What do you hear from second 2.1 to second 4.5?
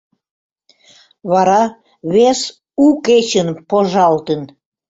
вес у кечын, пожалтын